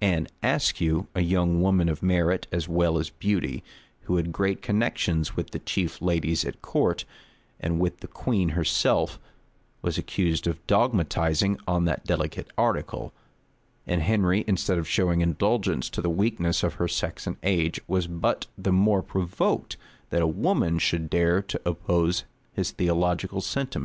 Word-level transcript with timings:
Anne 0.00 0.26
Ascue, 0.42 1.06
a 1.14 1.20
young 1.20 1.62
woman 1.62 1.88
of 1.88 2.02
merit 2.02 2.48
as 2.50 2.68
well 2.68 2.98
as 2.98 3.08
beauty,[] 3.08 3.62
who 4.00 4.16
had 4.16 4.32
great 4.32 4.60
connections 4.60 5.36
with 5.36 5.50
the 5.50 5.60
chief 5.60 6.02
ladies 6.02 6.44
at 6.44 6.60
court, 6.60 7.04
and 7.60 7.78
with 7.78 8.00
the 8.00 8.08
queen 8.08 8.48
herself, 8.58 9.20
was 9.82 9.96
accused 9.96 10.48
of 10.48 10.58
dogmatizing 10.66 11.56
on 11.68 11.84
that 11.84 12.04
delicate 12.04 12.48
article; 12.58 13.12
and 13.86 14.02
Henry, 14.02 14.42
instead 14.48 14.76
of 14.76 14.88
showing 14.88 15.20
indulgence 15.20 15.88
to 15.88 16.02
the 16.02 16.10
weakness 16.10 16.64
of 16.64 16.74
her 16.82 16.88
sex 16.88 17.24
and 17.24 17.36
age, 17.44 17.80
was 17.86 18.08
but 18.08 18.46
the 18.58 18.72
more 18.72 19.02
provoked, 19.04 19.76
that 20.10 20.20
a 20.20 20.26
woman 20.26 20.80
should 20.80 21.08
dare 21.08 21.40
to 21.42 21.60
oppose 21.64 22.24
his 22.52 22.72
theological 22.72 23.40
sentiments. 23.40 23.74